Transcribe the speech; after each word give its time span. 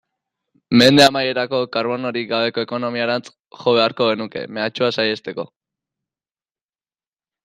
Mende 0.81 1.03
amaierarako 1.09 1.57
karbonorik 1.75 2.31
gabeko 2.31 2.63
ekonomiarantz 2.67 3.25
jo 3.59 3.73
beharko 3.79 4.07
genuke, 4.13 4.43
mehatxua 4.59 4.89
saihesteko. 4.97 5.47